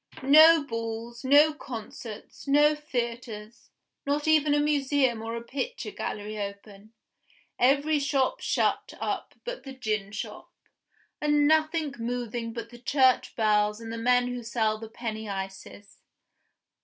[0.23, 3.69] No balls, no concerts, no theaters,
[4.03, 6.93] not even a museum or a picture gallery open;
[7.59, 10.49] every shop shut up but the gin shop;
[11.21, 15.99] and nothing moving but the church bells and the men who sell the penny ices.